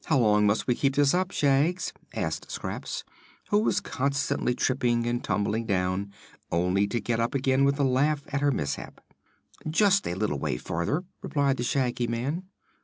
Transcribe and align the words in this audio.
"How 0.05 0.17
long 0.17 0.47
must 0.47 0.65
we 0.65 0.73
keep 0.73 0.95
this 0.95 1.13
up, 1.13 1.29
Shags?" 1.29 1.93
asked 2.15 2.49
Scraps, 2.49 3.03
who 3.51 3.59
was 3.59 3.79
constantly 3.79 4.55
tripping 4.55 5.05
and 5.05 5.23
tumbling 5.23 5.67
down, 5.67 6.11
only 6.51 6.87
to 6.87 6.99
get 6.99 7.19
up 7.19 7.35
again 7.35 7.65
with 7.65 7.79
a 7.79 7.83
laugh 7.83 8.23
at 8.33 8.41
her 8.41 8.49
mishap. 8.51 8.99
"Just 9.69 10.07
a 10.07 10.15
little 10.15 10.39
way 10.39 10.57
farther," 10.57 11.03
replied 11.21 11.57
the 11.57 11.63
Shaggy 11.63 12.07
Man. 12.07 12.45